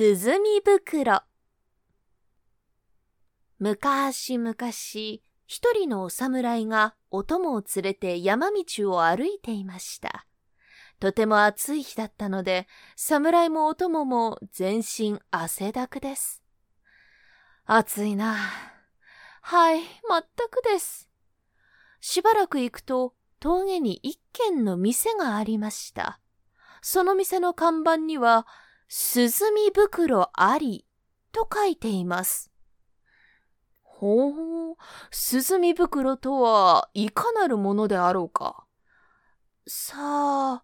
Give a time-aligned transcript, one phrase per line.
[0.00, 1.24] 涼み袋。
[3.58, 5.28] 昔々、一
[5.74, 10.24] 人のお侍がお供を連れて山道を歩いていました。
[11.00, 16.44] とても暑い日だったので、侍もお供も全身汗だくです。
[17.64, 18.36] 暑いな。
[19.42, 21.10] はい、まったくです。
[21.98, 26.20] しばらく行くと、峠に一軒の店がありました。
[26.82, 28.46] その店の看板には、
[28.88, 30.86] 涼み袋あり
[31.30, 32.50] と書いています。
[33.82, 34.30] ほ
[34.72, 34.76] う、
[35.12, 38.64] 涼み袋とはいかなるものであろうか。
[39.66, 40.62] さあ、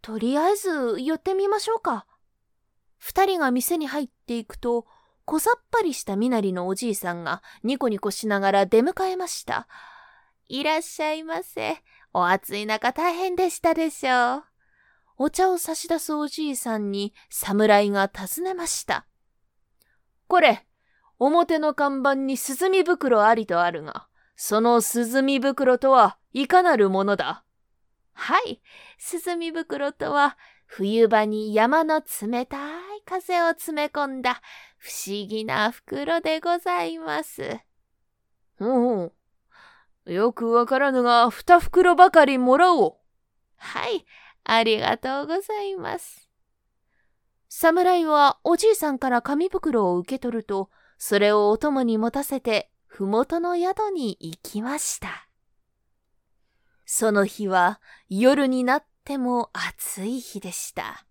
[0.00, 2.06] とりあえず寄ってみましょうか。
[2.98, 4.86] 二人が店に入っていくと、
[5.24, 9.68] 小さっぱりした身なりのおじいさんがニコニコしながら出迎えました。
[10.48, 11.76] いらっしゃいませ。
[12.12, 14.51] お暑い中大変でしたでしょう。
[15.24, 19.06] お茶を差し出すおじいさんに侍が尋ねました。
[20.26, 20.66] これ、
[21.20, 27.44] 表の看板に涼み袋ありとあるが、その涼み袋とはいかなるものだ
[28.14, 28.60] はい、
[29.24, 34.42] 涼み袋とは、冬場に山の冷たい風を詰め込んだ
[34.76, 37.60] 不思議な袋でございます。
[38.58, 39.12] うん。
[40.06, 42.96] よくわからぬが、二袋ばかりもらおう。
[43.56, 44.04] はい、
[44.44, 46.28] ありがとうございます。
[47.48, 55.28] 侍はおじいさんから紙袋を受け取ると、それをお供に持たせて、ふもとの宿に行きました。
[56.84, 61.06] その日は夜になっても暑い日でした。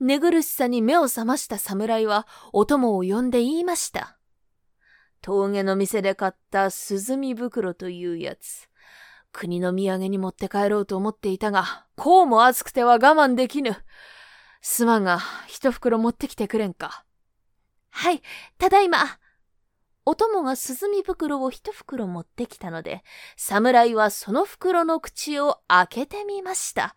[0.00, 4.18] 寝苦しさに目を覚ました侍はお供を呼んで言いました。
[5.20, 8.68] 峠の店で買った涼み袋というやつ。
[9.32, 13.76] 国の土産に持って帰ろうと思っていたが、こうも暑くては我慢できぬ。
[14.60, 17.04] すまんが、一袋持ってきてくれんか。
[17.90, 18.22] はい、
[18.58, 19.18] ただいま。
[20.04, 23.02] お供が涼み袋を一袋持ってきたので、
[23.36, 26.94] 侍はその袋の口を開けてみました。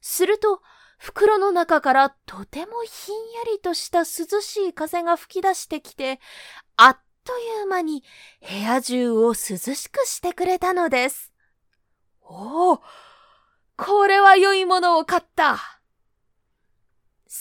[0.00, 0.62] すると、
[0.98, 6.20] 袋の中からとてもひんやりとした涼しい風が吹き出してきて、
[6.76, 8.04] あっという間に
[8.48, 11.31] 部屋中を涼しくしてくれたのです。
[12.34, 12.82] おお、
[13.76, 15.58] これは良いものを買った。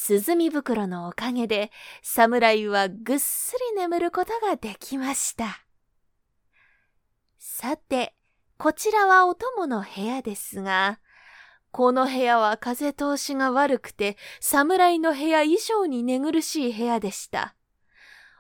[0.09, 1.71] 涼み袋のおかげで
[2.01, 5.65] 侍はぐっすり眠ることができました。
[7.39, 8.15] さて、
[8.57, 10.99] こちらはお供の部屋ですが、
[11.71, 17.55] この部屋は風通しが悪くて侍の部屋以上に寝苦しい部屋でした。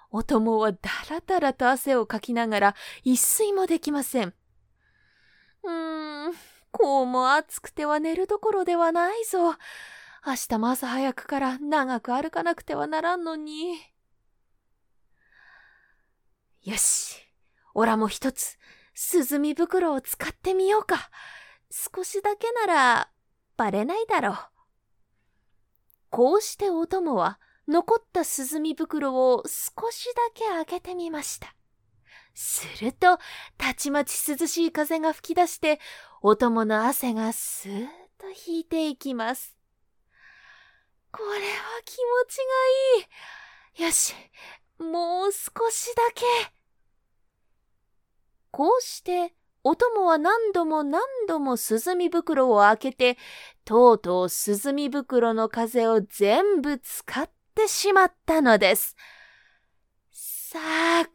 [0.09, 0.79] お供はだ
[1.09, 2.75] らだらと汗をかきながら
[3.05, 4.33] 一睡もできません。
[5.63, 6.33] うーん、
[6.71, 9.55] こうも暑くては寝るどころではないぞ。
[10.25, 13.75] 明日も朝早くから長く歩かなくてはならんのに。
[16.63, 17.17] よし、
[17.73, 18.57] おらも一つ、
[19.31, 21.09] 涼み袋を使ってみようか。
[21.71, 23.11] 少しだけなら、
[23.57, 24.37] バレないだろう。
[26.09, 31.55] こうしてお供は、残った涼み袋を少しだけ開けてみました。
[32.33, 33.17] すると、
[33.57, 35.79] たちまち涼しい風が吹き出して、
[36.21, 37.87] お供の汗がスーッ
[38.17, 39.55] と引いていきます。
[41.11, 41.39] これは
[41.83, 43.83] 気持ちがいい。
[43.85, 44.13] よし、
[44.79, 46.23] もう少しだけ。
[48.51, 53.17] こうして、お供は何度も何度も涼み袋を開けて、
[53.63, 58.95] とうとう涼み袋の風を全部使ってしまったのです。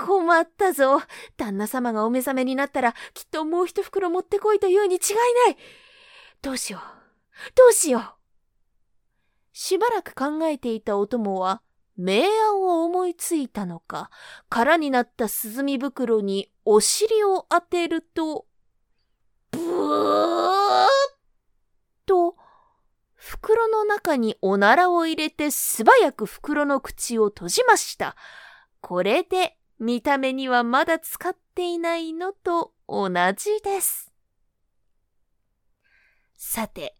[0.06, 1.02] 困ったぞ。
[1.36, 5.00] 旦那様がお目覚めになったら、きっともう一袋持ってこいというに違い
[5.48, 5.56] ない。
[6.42, 6.80] どうしよう。
[7.56, 8.02] どうしよう。
[9.52, 11.60] しばらく考えていたお供は、
[11.96, 14.10] 明暗を思いついたのか、
[14.48, 18.46] 空になった涼み袋にお尻を当てると、
[19.50, 20.86] ブーッ
[22.06, 22.36] と、
[23.14, 28.14] 袋の中におならを入れて素早く袋の口を閉じました。
[28.80, 34.12] これで見た目にはまだ使っていないのと同じです。
[36.36, 36.94] さて、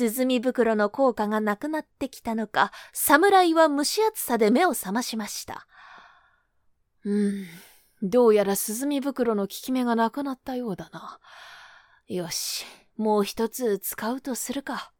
[0.00, 5.66] 涼み袋の効果がなくなってきたのか、侍は蒸し暑さで目を覚ましました。
[7.04, 7.46] うーん、
[8.02, 11.20] どうやら涼み袋の効き目がなくなったようだな。
[12.08, 12.64] よし、
[12.96, 14.92] もう一つ使うとするか。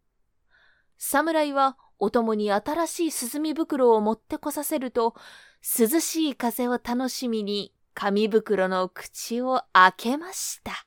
[0.99, 5.15] 侍はお供に新しい涼み袋を持ってこさせると、
[5.79, 10.87] 涼しい風を楽しみに紙袋の口を開けました。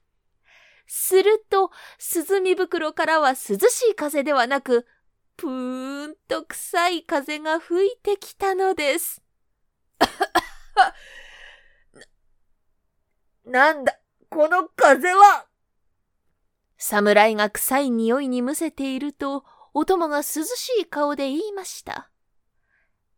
[0.85, 1.71] すると、
[2.29, 3.55] 涼み袋からは涼し
[3.91, 4.85] い風ではなく、
[5.37, 9.21] ぷーんと臭い風が吹いてきたのです。
[13.45, 15.47] な、なんだ、この風は？
[16.77, 19.43] 侍が臭い匂いにむせていると、
[19.73, 20.43] お供が涼し
[20.81, 22.09] い顔で言いました。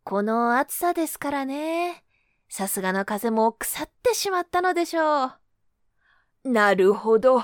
[0.04, 2.04] この暑さですからね。
[2.50, 6.52] さすがの風も腐ってしまったのでしょう。
[6.52, 7.44] なるほど。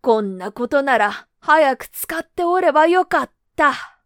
[0.00, 3.97] こんなことなら早く使っておればよかった。